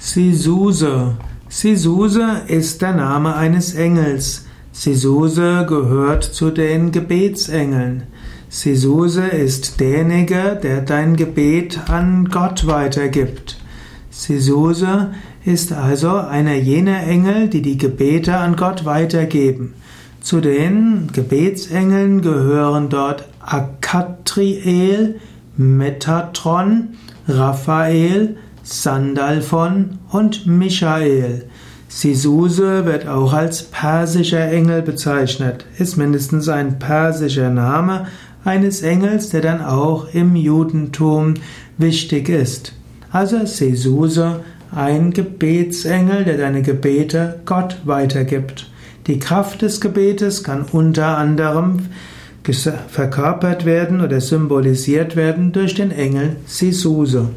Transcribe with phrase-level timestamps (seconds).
[0.00, 1.16] Sisuse.
[1.48, 4.46] Sisuse ist der Name eines Engels.
[4.70, 8.04] Sisuse gehört zu den Gebetsengeln.
[8.48, 13.58] Sisuse ist derjenige, der dein Gebet an Gott weitergibt.
[14.10, 15.14] Sisuse
[15.44, 19.74] ist also einer jener Engel, die die Gebete an Gott weitergeben.
[20.20, 25.16] Zu den Gebetsengeln gehören dort Akatriel,
[25.56, 26.90] Metatron,
[27.26, 28.36] Raphael,
[28.70, 31.46] Sandalphon und Michael.
[31.88, 38.08] Sisuse wird auch als persischer Engel bezeichnet, ist mindestens ein persischer Name
[38.44, 41.34] eines Engels, der dann auch im Judentum
[41.78, 42.74] wichtig ist.
[43.10, 48.70] Also Sisuse, ein Gebetsengel, der deine Gebete Gott weitergibt.
[49.06, 51.86] Die Kraft des Gebetes kann unter anderem
[52.88, 57.30] verkörpert werden oder symbolisiert werden durch den Engel Sisuse.